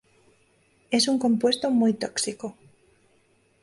Es 0.89 1.07
un 1.07 1.19
compuesto 1.19 1.69
muy 1.69 1.93
tóxico. 1.93 2.57